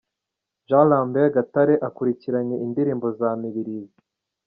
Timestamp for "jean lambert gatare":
0.67-1.75